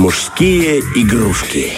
[0.00, 1.74] Мужские игрушки.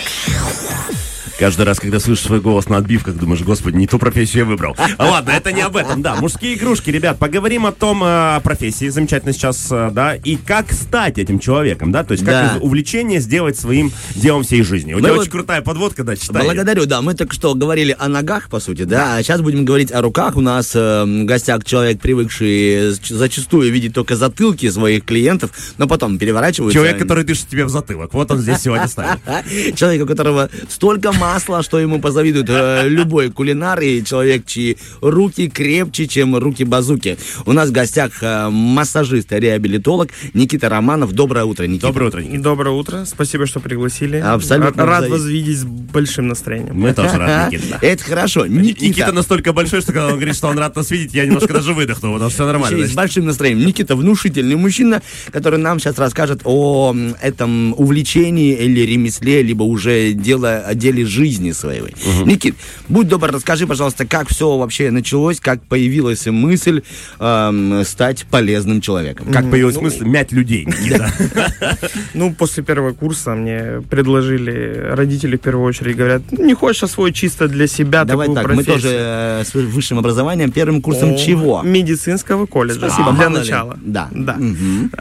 [1.38, 4.76] Каждый раз, когда слышишь свой голос на отбивках, думаешь, господи, не ту профессию я выбрал.
[4.98, 6.16] А Ладно, это не об этом, да.
[6.16, 10.72] Мужские игрушки, ребят, поговорим о том, э, о профессии, замечательно сейчас, э, да, и как
[10.72, 12.56] стать этим человеком, да, то есть как Да.
[12.56, 14.94] из увлечения сделать своим делом всей жизни.
[14.94, 16.44] У тебя вот- очень крутая подводка, да, читай.
[16.44, 17.02] Благодарю, да.
[17.02, 19.16] Мы только что говорили о ногах, по сути, да.
[19.16, 20.36] А сейчас будем говорить о руках.
[20.36, 26.18] У нас э, в гостях человек, привыкший зачастую видеть только затылки своих клиентов, но потом
[26.18, 26.74] переворачивается.
[26.74, 28.12] Человек, который дышит тебе в затылок.
[28.14, 29.18] Вот он здесь сегодня стоит.
[29.76, 35.48] Человек, у которого столько масла, что ему позавидует э, любой кулинар, и человек, чьи руки
[35.48, 37.16] крепче, чем руки базуки.
[37.46, 41.12] У нас в гостях э, массажист, и реабилитолог Никита Романов.
[41.12, 41.86] Доброе утро, Никита.
[41.86, 42.42] Доброе утро, Никита.
[42.42, 44.18] Доброе утро, спасибо, что пригласили.
[44.18, 46.78] Абсолютно Рад, вас видеть с большим настроением.
[46.78, 47.78] Мы тоже рады, Никита.
[47.80, 48.44] Это хорошо.
[48.44, 51.54] Никита, Никита настолько большой, что когда он говорит, что он рад нас видеть, я немножко
[51.54, 52.86] даже выдохнул, потому что все нормально.
[52.86, 53.66] С большим настроением.
[53.66, 60.66] Никита внушительный мужчина, который нам сейчас расскажет о этом увлечении или ремесле, либо уже дело,
[60.74, 61.94] деле жизни своей.
[62.24, 62.56] Никит,
[62.88, 66.82] будь добр, расскажи, пожалуйста, как все вообще началось, как появилась мысль
[67.18, 69.32] эм, стать полезным человеком.
[69.32, 71.12] Как появилась мысль мять людей, Никита.
[72.14, 77.14] Ну, после первого курса мне предложили родители в первую очередь, говорят, «Ну, не хочешь освоить
[77.14, 81.16] чисто для себя Давай такую так, мы профессию?» тоже э, с высшим образованием, первым курсом
[81.16, 81.62] чего?
[81.62, 82.88] Медицинского колледжа.
[82.88, 83.78] Спасибо, для начала.
[83.82, 84.08] Да.
[84.12, 84.38] Да.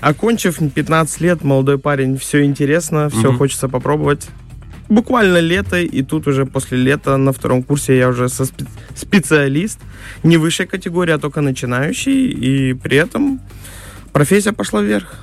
[0.02, 4.28] Окончив 15 лет, молодой парень, все интересно, все хочется попробовать.
[4.92, 9.80] Буквально лето, и тут уже после лета на втором курсе я уже со спе- специалист,
[10.23, 13.39] не высшей категории, а только начинающий, и при этом
[14.12, 15.16] профессия пошла вверх.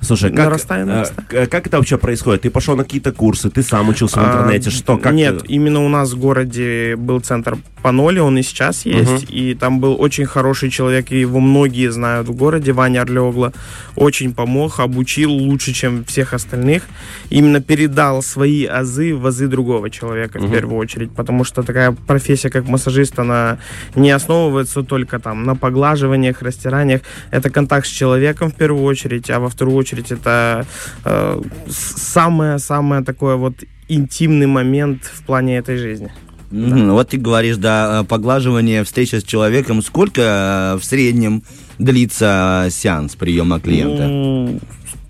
[0.00, 1.46] Слушай, как, Нарастая, э, нарастая.
[1.46, 2.42] как это вообще происходит?
[2.42, 5.12] Ты пошел на какие-то курсы, ты сам учился в А, интернете, что, как?
[5.14, 9.54] Нет, ты- именно у нас в городе был центр Паноли, он и сейчас есть, и
[9.54, 13.52] там был очень хороший человек, и его многие знают в городе, Ваня Орлеогла,
[13.94, 16.82] очень помог, обучил лучше, чем всех остальных,
[17.30, 22.50] именно передал свои азы в азы другого человека в первую очередь, потому что такая профессия,
[22.50, 23.58] как массажист, она
[23.94, 29.38] не основывается только там на поглаживаниях, растираниях, это контакт с человеком в первую очередь, а
[29.38, 30.66] во вторую очередь это
[31.04, 33.54] э, самое-самое такое вот
[33.88, 36.12] интимный момент в плане этой жизни.
[36.50, 39.82] Мгм, Вот ты говоришь, да, э, поглаживание, встреча с человеком.
[39.82, 41.42] Сколько э, в среднем
[41.78, 44.06] длится сеанс приема клиента?
[44.06, 44.60] Ну,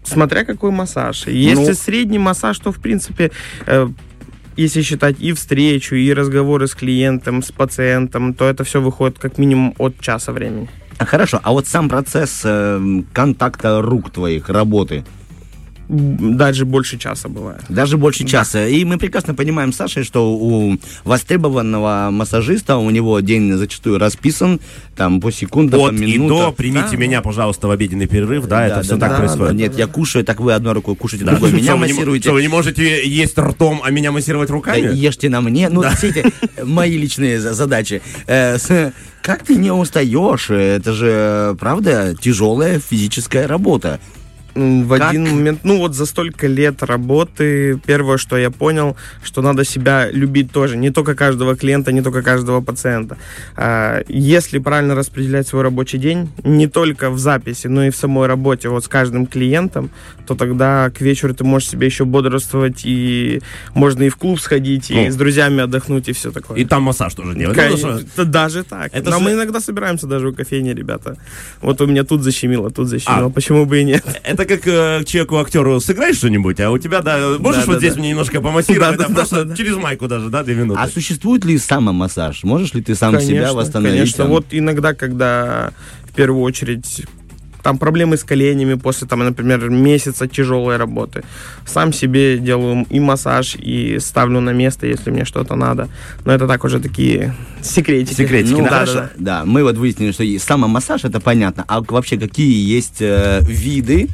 [0.04, 1.26] смотря какой массаж.
[1.26, 1.74] Если Ну.
[1.74, 3.30] средний массаж, то в принципе
[4.56, 9.38] если считать и встречу, и разговоры с клиентом, с пациентом, то это все выходит как
[9.38, 10.68] минимум от часа времени.
[10.98, 15.04] Хорошо, а вот сам процесс э, контакта рук твоих, работы,
[15.88, 17.62] Даже больше часа бывает.
[17.68, 18.66] даже больше часа.
[18.66, 24.60] И мы прекрасно понимаем, Саша, что у востребованного массажиста у него день зачастую расписан,
[24.96, 26.38] там по секундам, по От и минутам.
[26.38, 26.96] до, примите Да.
[26.96, 29.52] меня, пожалуйста, в обеденный перерыв, да, это все да, так да, происходит.
[29.52, 29.58] да.
[29.62, 31.32] Нет, я кушаю, так вы одной рукой кушаете, Да.
[31.32, 32.22] другой меня Что, вы не мо- массируете.
[32.24, 34.94] что, вы не можете есть ртом, а меня массировать Да, руками?
[34.94, 35.68] ешьте на мне.
[35.68, 36.24] Ну, все эти
[36.64, 38.02] мои личные за- задачи.
[38.26, 38.56] Э,
[39.22, 40.50] Как ты не устаешь?
[40.50, 43.98] Это же, правда, тяжелая физическая работа.
[44.56, 45.10] В Как?
[45.10, 50.08] один момент, ну вот за столько лет работы, первое, что я понял, что надо себя
[50.10, 53.18] любить тоже, не только каждого клиента, не только каждого пациента.
[53.56, 58.26] А, Если правильно распределять свой рабочий день, не только в записи, но и в самой
[58.28, 59.90] работе, вот с каждым клиентом,
[60.26, 63.42] то тогда к вечеру ты можешь себе еще бодрствовать, и
[63.74, 65.10] можно и в клуб сходить, и Ну.
[65.10, 66.56] с друзьями отдохнуть, и все такое.
[66.58, 67.56] И там массаж тоже делать.
[67.70, 68.90] Ну, что- да даже так.
[68.94, 71.16] Это Но же- мы иногда собираемся даже у кофейни, ребята.
[71.60, 73.26] Вот у меня тут защемило, тут защемило.
[73.26, 73.30] А.
[73.30, 74.04] Почему бы и нет?
[74.24, 77.78] Это как э, человеку, актеру, сыграй что-нибудь, а у тебя, да, можешь Да, вот да,
[77.80, 78.00] здесь да.
[78.00, 79.56] мне немножко помассировать, Да, да, просто да, да.
[79.56, 80.80] через майку даже, да, две минуты.
[80.80, 82.44] А существует ли самомассаж?
[82.44, 83.96] Можешь ли ты сам себя восстановить?
[83.98, 84.28] Конечно, там?
[84.28, 85.72] вот иногда, когда
[86.10, 87.04] в первую очередь
[87.62, 91.24] там проблемы с коленями после, там, например, месяца тяжелой работы.
[91.66, 95.88] Сам себе делаю и массаж, и ставлю на место, если мне что-то надо.
[96.24, 98.14] Но это так уже такие секретики.
[98.14, 98.94] Секретики, Ну, да, хорошо.
[98.94, 99.10] да.
[99.16, 101.64] Да, мы вот выяснили, что самомассаж, это понятно.
[101.66, 104.10] А вообще какие есть э, виды?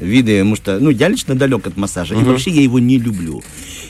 [0.00, 3.42] Виды, потому что, ну, я лично далек от массажа, и вообще я его не люблю.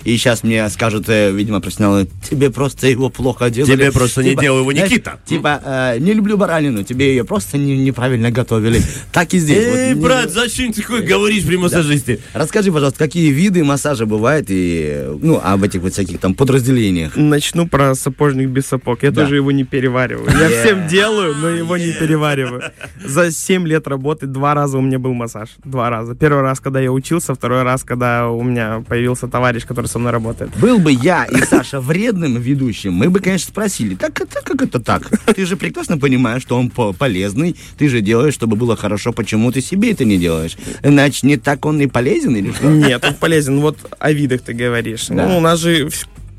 [0.02, 3.72] И сейчас мне скажут, э, видимо, профессионалы, тебе просто его плохо делали.
[3.72, 5.20] Тебе просто не делал его знаешь, Никита.
[5.26, 8.80] Типа, э, не люблю баранину, тебе ее просто не- неправильно готовили.
[9.12, 9.66] Так и здесь.
[9.66, 12.18] вот Эй, не- брат, зачем ты такое говоришь при массажисте?
[12.32, 17.14] Расскажи, пожалуйста, какие виды массажа бывают и, ну, об этих вот всяких там подразделениях.
[17.16, 19.02] Начну про сапожник без сапог.
[19.02, 19.22] Я Да.
[19.24, 20.30] тоже его не перевариваю.
[20.30, 22.62] Я всем делаю, но его не перевариваю.
[23.04, 25.50] За 7 лет работы два раза у меня был массаж.
[25.62, 25.99] Два раза.
[26.00, 26.14] Раза.
[26.14, 30.12] Первый раз, когда я учился, второй раз, когда у меня появился товарищ, который со мной
[30.12, 30.50] работает.
[30.58, 34.80] Был бы я и Саша вредным ведущим, мы бы, конечно, спросили, так это как это
[34.80, 35.08] так?
[35.34, 39.52] Ты же прекрасно понимаешь, что он по- полезный, ты же делаешь, чтобы было хорошо, почему
[39.52, 40.56] ты себе это не делаешь?
[40.82, 42.68] Иначе не так он и полезен или что?
[42.68, 43.60] Нет, он полезен.
[43.60, 45.06] Вот о видах ты говоришь.
[45.08, 45.26] Да.
[45.26, 45.88] Ну, у нас же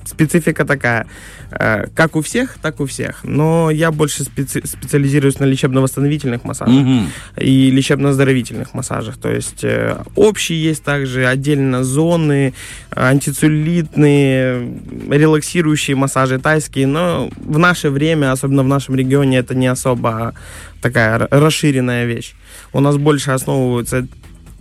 [0.06, 1.07] специфика такая.
[1.51, 3.24] Э, Как у всех, так у всех.
[3.24, 7.07] Но я больше специ- специализируюсь на лечебно-восстановительных массажах Мгм.
[7.38, 9.18] и лечебно-оздоровительных массажах.
[9.18, 12.53] То есть э, общие есть также отдельно зоны,
[12.92, 16.88] антицеллюлитные, релаксирующие массажи тайские.
[16.88, 20.33] Но в наше время, особенно в нашем регионе, это не особо
[20.81, 22.33] такая расширенная вещь.
[22.74, 24.07] У нас больше основываются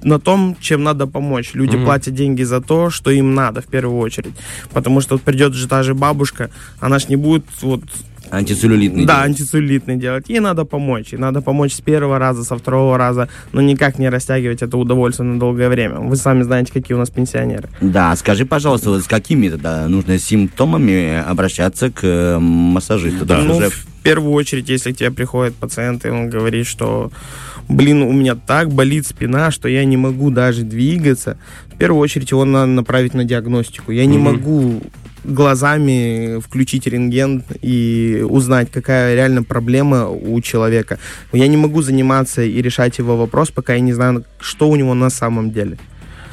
[0.02, 1.50] на том, чем надо помочь.
[1.54, 1.84] Люди Мгм.
[1.84, 4.34] платят деньги за то, что им надо в первую очередь.
[4.72, 6.50] Потому что вот придет же та же бабушка,
[6.80, 7.82] она ж не будет вот
[8.32, 9.06] Антицеллюлитный.
[9.06, 9.26] да, делать.
[9.30, 10.28] антицеллюлитный делать.
[10.28, 11.12] Ей надо помочь.
[11.12, 15.28] Ей надо помочь с первого раза, со второго раза, но никак не растягивать это удовольствие
[15.28, 15.96] на долгое время.
[15.98, 17.68] Вы сами знаете, какие у нас пенсионеры.
[17.80, 23.24] Да, скажи, пожалуйста, вот с какими тогда нужно симптомами обращаться к э, массажисту?
[23.24, 23.38] Да.
[23.38, 27.10] Ну, уже в первую очередь, если к тебе приходит пациент, и он говорит, что,
[27.68, 31.36] блин, у меня так болит спина, что я не могу даже двигаться,
[31.74, 33.92] в первую очередь его надо направить на диагностику.
[33.92, 34.24] Я не Мгм.
[34.34, 34.82] могу
[35.24, 40.98] глазами включить рентген и узнать, какая реально проблема у человека.
[41.32, 44.94] Я не могу заниматься и решать его вопрос, пока я не знаю, что у него
[44.94, 45.76] на самом деле.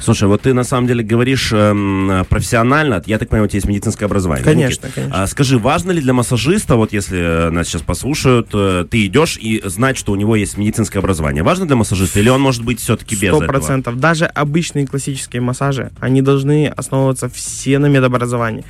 [0.00, 3.68] Слушай, вот ты на самом деле говоришь эм, профессионально, я так понимаю, у тебя есть
[3.68, 4.44] медицинское образование.
[4.44, 4.94] Конечно, Никит?
[4.94, 5.22] конечно.
[5.22, 9.36] А скажи, важно ли для массажиста, вот если э, нас сейчас послушают, э, ты идешь
[9.40, 12.80] и знать, что у него есть медицинское образование, важно для массажиста или он может быть
[12.80, 13.46] все-таки без Сто этого?
[13.46, 13.98] процентов.
[13.98, 18.64] Даже обычные классические массажи, они должны основываться все на медобразовании.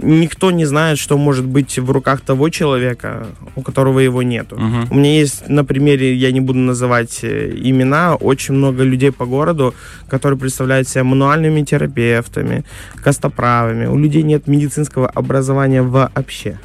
[0.00, 3.26] Никто не знает, что может быть в руках того человека,
[3.56, 4.56] у которого его нету.
[4.56, 4.86] Мгм.
[4.90, 9.26] У меня есть на примере, я не буду называть э, имена, очень много людей по
[9.26, 9.74] городу,
[10.08, 12.64] которые представляют себя мануальными терапевтами,
[13.02, 13.86] костоправами.
[13.86, 16.58] У людей нет медицинского образования вообще.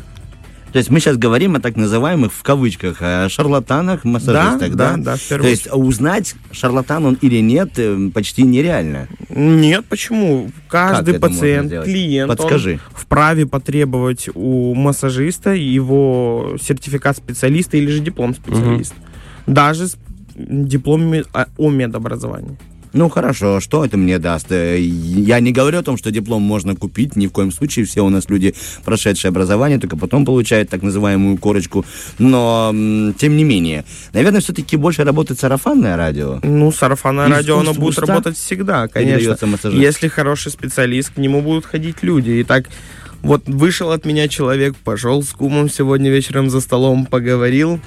[0.73, 2.97] То есть мы сейчас говорим о так называемых, в кавычках,
[3.29, 4.93] шарлатанах, массажистах, да?
[4.93, 9.07] да, да, в То первую есть узнать, шарлатан он или нет, э, почти нереально.
[9.29, 10.49] Нет, почему?
[10.67, 12.79] Каждый пациент, клиент, он Подскажи.
[12.91, 18.95] вправе потребовать у массажиста его сертификат специалиста или же диплом специалиста.
[19.45, 19.97] Даже с
[20.35, 22.57] дипломами о о медобразовании.
[22.93, 24.51] Ну хорошо, что это мне даст?
[24.51, 27.85] Э, Я не говорю о том, что диплом можно купить, ни в коем случае.
[27.85, 28.53] Все у нас люди,
[28.85, 31.85] прошедшие образование, только потом получают так называемую корочку.
[32.19, 32.69] Но,
[33.17, 36.39] тем не менее, наверное, все-таки больше работает сарафанное радио.
[36.43, 39.29] Ну, сарафанное радио, оно будет уста работать всегда, конечно.
[39.81, 42.29] Если хороший специалист, к нему будут ходить люди.
[42.29, 42.69] И так
[43.23, 47.79] вот вышел от меня человек, пошел с кумом сегодня вечером за столом, поговорил,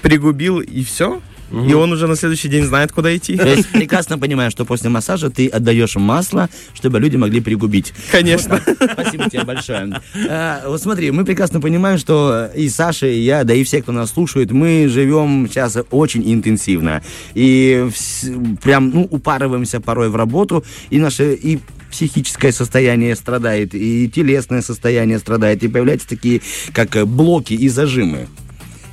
[0.00, 1.20] пригубил, и все.
[1.50, 3.36] И он уже на следующий день знает, куда идти.
[3.36, 7.92] То есть прекрасно понимаю, что после массажа ты отдаешь масло, чтобы люди могли пригубить.
[8.10, 8.60] Конечно.
[8.92, 10.00] Спасибо тебе большое.
[10.28, 13.92] А, вот смотри, мы прекрасно понимаем, что и Саша, и я, да и все, кто
[13.92, 17.02] нас слушает, мы живем сейчас очень интенсивно.
[17.34, 21.58] И вс- прям, ну, упарываемся порой в работу, и наше, и
[21.90, 26.42] психическое состояние страдает, и телесное состояние страдает, и появляются такие,
[26.72, 28.28] как э, блоки и зажимы.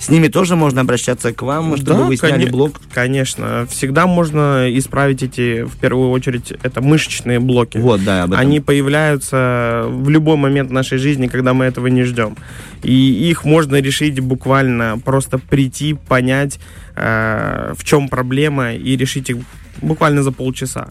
[0.05, 2.79] С ними тоже можно обращаться к вам, чтобы Да, вы сняли коне- блок.
[2.93, 3.65] Конечно.
[3.67, 7.79] Всегда можно исправить эти, в первую очередь, это мышечные блоки.
[7.79, 8.39] Вот, да, об этом.
[8.39, 12.37] Они появляются в любой момент нашей жизни, когда мы этого не ждем.
[12.83, 12.93] И
[13.31, 16.59] их можно решить буквально, просто прийти, понять,
[16.95, 19.37] э, в чем проблема, и решить их
[19.81, 20.89] буквально за полчаса.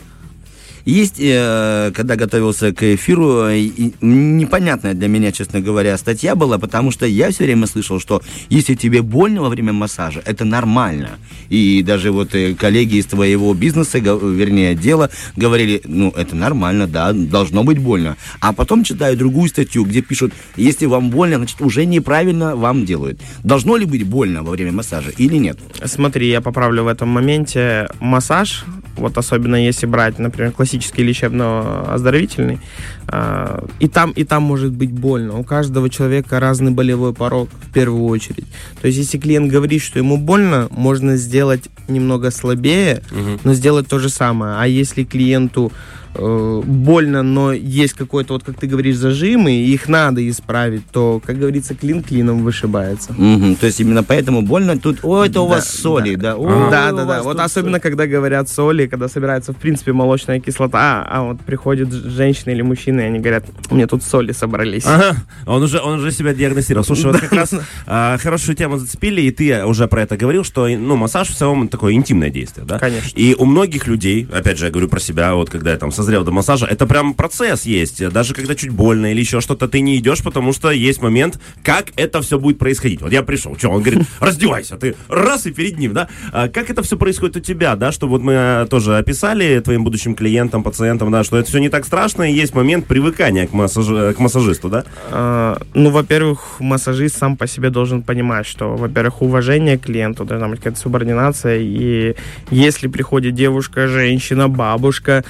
[0.84, 3.68] Есть, э, когда готовился к эфиру, э,
[4.02, 8.74] непонятная для меня, честно говоря, статья была, потому что я все время слышал, что если
[8.74, 11.18] тебе больно во время массажа, это нормально.
[11.48, 17.12] И даже вот э, коллеги из твоего бизнеса, вернее, дела, говорили, ну, это нормально, да,
[17.12, 18.16] должно быть больно.
[18.40, 23.20] А потом читаю другую статью, где пишут, если вам больно, значит, уже неправильно вам делают.
[23.42, 25.58] Должно ли быть больно во время массажа или нет?
[25.84, 27.88] Смотри, я поправлю в этом моменте.
[28.00, 28.64] Массаж,
[28.96, 32.60] вот особенно если брать, например, классический лечебно-оздоровительный,
[33.08, 35.38] э, и там, и там может быть больно.
[35.38, 38.46] У каждого человека разный болевой порог в первую очередь.
[38.80, 43.02] То есть, если клиент говорит, что ему больно, можно сделать немного слабее,
[43.44, 44.56] но сделать то же самое.
[44.58, 45.72] А если клиенту
[46.14, 51.20] э, больно, но есть какой-то, вот как ты говоришь, зажимы, и их надо исправить, то,
[51.24, 53.12] как говорится, клин клином вышибается.
[53.16, 56.36] Мгм, То есть именно поэтому больно тут, о, это у Да, вас соли, да?
[56.36, 57.04] Ой, да, у да, да.
[57.04, 61.92] вас Вот особенно, когда говорят соли, когда собирается, в принципе, молочная кислота, а вот приходит
[61.92, 64.84] женщина или мужчина, и они говорят, у меня тут соли собрались.
[64.86, 65.16] Ага,
[65.46, 66.84] он уже, он уже себя диагностировал.
[66.84, 67.54] Слушай, вот как раз
[67.86, 71.68] а, хорошую тему зацепили, и ты уже про это говорил, что ну, массаж в целом
[71.68, 72.78] такое интимное действие, да?
[72.78, 73.18] Конечно.
[73.18, 76.22] И у многих людей, опять же, я говорю про себя, вот когда я там созрел
[76.22, 78.06] до массажа, это прям процесс есть.
[78.10, 81.86] Даже когда чуть больно или еще что-то, ты не идешь, потому что есть момент, как
[81.96, 83.00] это все будет происходить.
[83.00, 86.08] Вот я пришел, что, он говорит, раздевайся, ты раз и перед ним, да?
[86.32, 87.90] А как это все происходит у тебя, да?
[87.90, 91.70] Что вот мы э, тоже описали твоим будущим клиентам, пациентам, да, что это все не
[91.70, 94.84] так страшно, и есть момент привыкания к, массаж- к массажисту, да?
[95.10, 100.48] А, Ну, во-первых, массажист сам по себе должен понимать, что, во-первых, уважение к клиенту, должна
[100.48, 102.14] быть какая-то субординация, и
[102.50, 105.24] если приходит девушка, женщина, бабушка,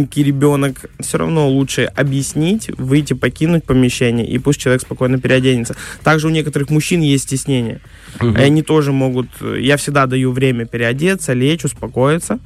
[0.00, 5.76] маленький ребенок, все равно лучше объяснить, выйти, покинуть помещение, и пусть человек спокойно переоденется.
[6.02, 7.80] Также у некоторых мужчин есть стеснение.
[8.20, 9.28] И они тоже могут...
[9.58, 12.38] Я всегда даю время переодеться, лечь, успокоиться.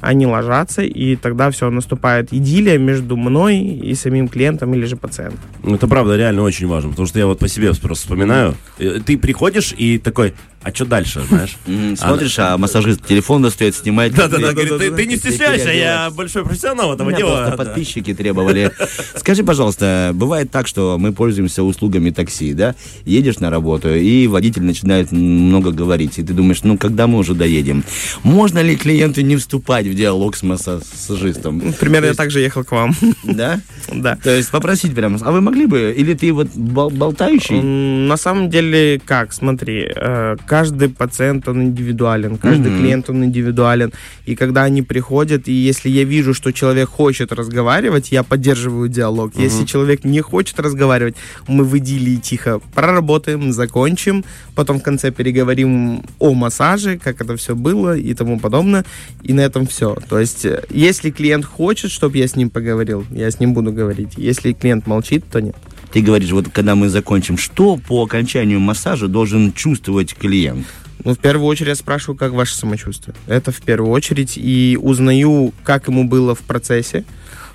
[0.00, 5.40] Они ложатся, и тогда все, наступает идиллия между мной и самим клиентом или же пациентом.
[5.64, 8.54] Ну, это правда реально очень важно, потому что я вот по себе просто вспоминаю.
[8.78, 10.34] Э, Ты приходишь и такой,
[10.68, 11.56] а что дальше, знаешь?
[11.98, 14.14] Смотришь, а массажист телефон достает, снимает.
[14.14, 17.54] Да-да-да, говорит, ты, не стесняйся, я большой профессионал этого дела.
[17.56, 18.70] подписчики требовали.
[19.16, 22.74] Скажи, пожалуйста, бывает так, что мы пользуемся услугами такси, да?
[23.04, 27.34] Едешь на работу, и водитель начинает много говорить, и ты думаешь, ну, когда мы уже
[27.34, 27.84] доедем?
[28.22, 31.58] Можно ли клиенту не вступать в диалог с массажистом?
[31.58, 32.94] Ну, Примерно я также ехал к вам.
[33.24, 33.60] Да?
[33.92, 34.16] Да.
[34.16, 37.60] То есть попросить прямо, а вы могли бы, или ты вот бол- болтающий?
[37.60, 42.80] На самом деле, как, смотри, э, каждый пациент, он индивидуален, каждый Мгм.
[42.80, 43.92] клиент, он индивидуален.
[44.26, 49.30] И когда они приходят, и если я вижу, что человек хочет разговаривать, я поддерживаю диалог.
[49.36, 51.14] Если человек не хочет разговаривать,
[51.46, 54.24] мы в идиллии тихо проработаем, закончим,
[54.56, 58.84] потом в конце переговорим о массаже, как это все было и тому подобное,
[59.28, 59.96] и на этом все.
[60.08, 63.72] То есть, э, если клиент хочет, чтобы я с ним поговорил, я с ним буду
[63.72, 64.14] говорить.
[64.16, 65.54] Если клиент молчит, то нет.
[65.92, 70.66] Ты говоришь, вот когда мы закончим, что по окончанию массажа должен чувствовать клиент?
[71.04, 73.14] Ну, в первую очередь я спрашиваю, как ваше самочувствие.
[73.26, 74.34] Это в первую очередь.
[74.36, 77.04] И узнаю, как ему было в процессе,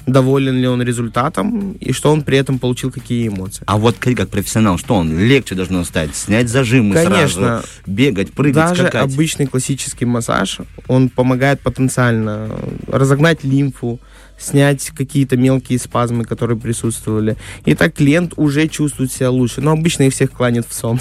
[0.05, 3.63] доволен ли он результатом, и что он при этом получил какие эмоции.
[3.67, 6.15] А вот как профессионал, что он легче должно стать?
[6.15, 7.41] Снять зажимы Конечно.
[7.41, 9.13] сразу, бегать, прыгать, Даже скакать?
[9.13, 12.49] обычный классический массаж, он помогает потенциально
[12.87, 13.99] разогнать лимфу,
[14.37, 17.37] снять какие-то мелкие спазмы, которые присутствовали.
[17.65, 19.61] И так клиент уже чувствует себя лучше.
[19.61, 20.99] Но обычно их всех кланят в сон.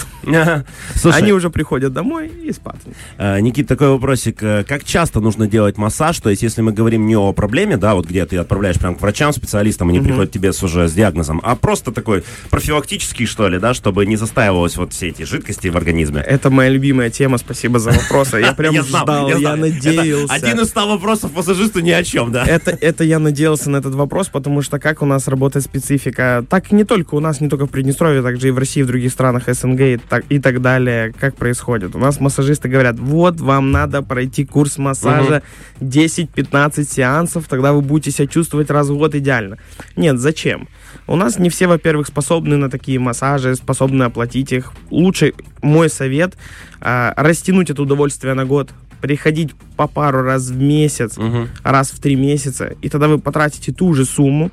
[0.94, 2.80] Слушай, Они уже приходят домой и спать.
[3.18, 4.42] э, Никит, такой вопросик.
[4.42, 6.18] Э, Как часто нужно делать массаж?
[6.20, 9.00] То есть, если мы говорим не о проблеме, да, вот где ты отправляешь прям к
[9.00, 13.48] врачам, специалистам, они приходят к тебе с уже с диагнозом, а просто такой профилактический, что
[13.48, 16.20] ли, да, чтобы не застаивалось вот все эти жидкости в организме.
[16.20, 17.38] Это моя любимая тема.
[17.38, 18.32] Спасибо за вопрос.
[18.34, 20.32] Я прям ждал, я, надеялся.
[20.32, 22.44] один из 100 вопросов массажисту ни о чем, да.
[22.44, 26.72] Это, это я надеялся на этот вопрос, потому что как у нас работает специфика, так
[26.72, 29.44] не только у нас, не только в Приднестровье, также и в России, в других странах
[29.46, 31.94] СНГ и так, и так далее, как происходит.
[31.94, 35.42] У нас массажисты говорят, вот вам надо пройти курс массажа
[35.80, 39.58] 10-15 сеансов, тогда вы будете себя чувствовать раз в год идеально.
[39.96, 40.68] Нет, зачем?
[41.06, 44.72] У нас не все, во-первых, способны на такие массажи, способны оплатить их.
[44.90, 46.36] Лучше, мой совет,
[46.80, 48.70] а, растянуть это удовольствие на год,
[49.02, 51.18] приходить по пару раз в месяц,
[51.62, 54.50] раз в три месяца, и тогда вы потратите ту же сумму,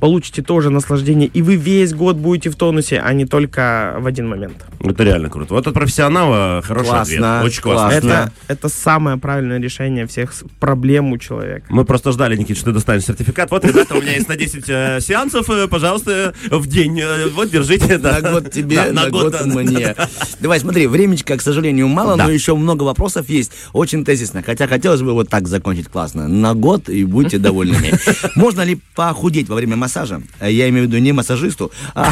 [0.00, 4.28] получите тоже наслаждение, и вы весь год будете в тонусе, а не только в один
[4.28, 4.64] момент.
[4.80, 5.54] Это реально круто.
[5.54, 7.52] Вот от профессионала хороший Классно, ответ.
[7.52, 8.00] Очень классно.
[8.00, 8.08] классно.
[8.08, 11.66] Это, это самое правильное решение всех проблем у человека.
[11.68, 13.50] Мы просто ждали, Никит, что ты достанешь сертификат.
[13.50, 17.00] Вот, ребята, у меня есть на 10 э, сеансов, э, пожалуйста, в день.
[17.00, 17.98] Э, вот, держите.
[17.98, 19.94] На год тебе, на, год, мне.
[20.40, 23.52] Давай, смотри, времечка, к сожалению, мало, но еще много вопросов есть.
[23.72, 24.42] Очень тезисно.
[24.42, 26.28] Хотя хотелось бы вот так закончить классно.
[26.28, 27.94] На год и будьте довольными.
[28.36, 29.87] Можно ли похудеть во время массажа?
[30.40, 32.10] Э, Я имею в виду не массажисту, а,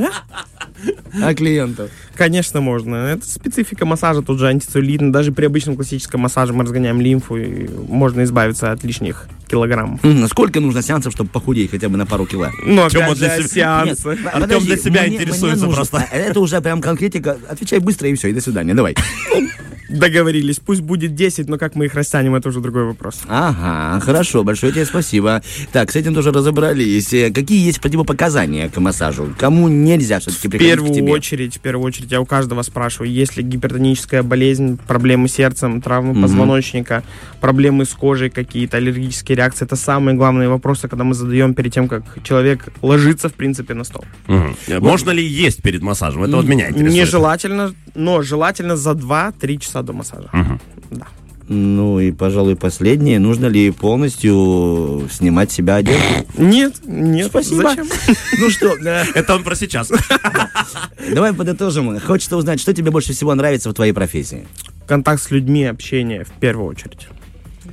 [1.22, 1.88] а клиенту.
[2.14, 2.96] Конечно, можно.
[2.96, 5.10] Это специфика массажа, тут же антицеллюлитный.
[5.10, 10.04] Даже при обычном классическом массаже мы разгоняем лимфу, и можно избавиться от лишних килограммов.
[10.04, 12.48] М, Сколько нужно сеансов, чтобы похудеть хотя бы на пару кило?
[12.64, 14.08] Ну, опять для себя- сеансы.
[14.10, 16.08] Нет, Артём подожди, для себя мне- интересуется мне нужно- просто.
[16.12, 17.38] Это уже прям конкретика.
[17.48, 18.74] Отвечай быстро и все, и до свидания.
[18.74, 18.94] Давай.
[19.90, 20.60] Договорились.
[20.60, 23.20] Пусть будет 10, но как мы их растянем, это уже другой вопрос.
[23.28, 25.42] Ага, хорошо, большое тебе спасибо.
[25.72, 27.12] Так, с этим тоже разобрались.
[27.12, 29.34] Э, Какие есть противопоказания к массажу?
[29.38, 31.12] Кому нельзя все-таки В приходить к первую тебе?
[31.12, 35.80] очередь, в первую очередь, я у каждого спрашиваю, есть ли гипертоническая болезнь, проблемы с сердцем,
[35.80, 37.02] травмы позвоночника,
[37.40, 39.64] проблемы с кожей какие-то, аллергические реакции.
[39.64, 43.84] Это самые главные вопросы, когда мы задаем перед тем, как человек ложится, в принципе, на
[43.84, 44.04] стол.
[44.26, 44.54] Мгм.
[44.80, 46.22] Можно ли есть перед массажем?
[46.22, 46.92] Это вот меня интересует.
[46.94, 50.28] Нежелательно, но желательно за 2-3 часа до массажа.
[50.90, 51.06] Да.
[51.52, 53.18] Ну и, пожалуй, последнее.
[53.18, 56.02] Нужно ли полностью снимать себя одежду?
[56.38, 57.26] Нет, нет.
[57.26, 57.62] Спасибо.
[57.62, 57.88] Зачем?
[58.38, 59.90] Ну что, Это он про сейчас.
[61.12, 61.98] давай подытожим.
[61.98, 64.46] Хочется узнать, что тебе больше всего нравится в твоей профессии?
[64.86, 67.08] Контакт с людьми, общение в первую очередь.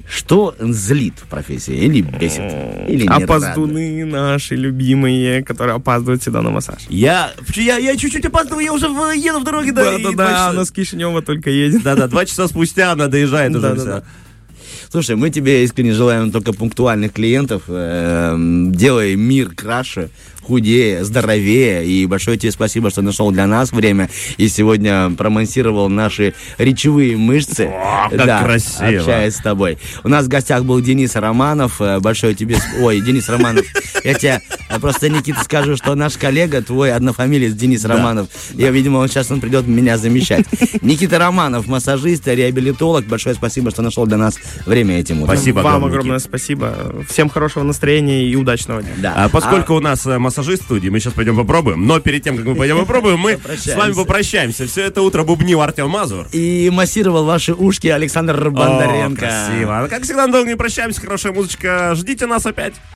[0.09, 1.73] Что злит в профессии?
[1.75, 2.39] Или бесит?
[2.87, 6.83] Или не Опоздуны наши любимые, которые опаздывают всегда на массаж.
[6.87, 9.73] Я, я, я чуть-чуть опаздываю, я уже в- еду в дороге.
[9.73, 11.83] Да, два Да-да-да, часа- она с Кишинева только едет.
[11.83, 14.01] Да-да, два часа спустя она доезжает уже Да-да-да.
[14.01, 14.03] вся.
[14.89, 17.63] Слушай, мы тебе искренне желаем только пунктуальных клиентов.
[17.67, 20.09] Эм, Делай мир краше,
[20.47, 21.85] худее, здоровее.
[21.85, 27.69] И большое тебе спасибо, что нашел для нас время и сегодня промонсировал наши речевые мышцы.
[27.73, 28.99] О, как красиво.
[28.99, 29.77] Общаясь с тобой.
[30.03, 31.81] У нас в гостях был Денис Романов.
[31.81, 32.57] Э, Большое тебе...
[32.81, 33.65] Ой, Денис Романов.
[34.03, 38.97] Я тебе э, просто, Никита, скажу, что наш коллега, твой однофамилец Денис Романов, я, видимо,
[38.97, 40.45] он сейчас он придет меня замещать.
[40.81, 43.05] Никита Романов, массажист, реабилитолог.
[43.05, 44.35] Большое спасибо, что нашел для нас
[44.65, 45.35] время этим утром.
[45.35, 46.95] Спасибо Вам огромное, спасибо.
[47.09, 48.93] Всем хорошего настроения и удачного дня.
[48.97, 49.13] Да.
[49.15, 51.85] А поскольку у нас э, массажист студии, мы сейчас пойдем попробуем.
[51.87, 54.67] Но перед тем, как мы пойдем попробуем, мы с вами попрощаемся.
[54.67, 56.27] Все это утро бубнил Артем Мазур.
[56.31, 59.25] И массировал ваши ушки Александр Бондаренко.
[59.25, 59.79] О, красиво.
[59.79, 61.01] А Как всегда, долго не прощаемся.
[61.01, 61.93] Хорошая музычка.
[61.95, 62.75] Ждите нас опять.